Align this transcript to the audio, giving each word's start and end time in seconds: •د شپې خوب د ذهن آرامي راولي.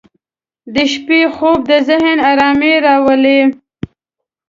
•د 0.73 0.75
شپې 0.93 1.19
خوب 1.35 1.59
د 1.69 1.71
ذهن 1.87 2.17
آرامي 2.31 2.73
راولي. 2.85 3.41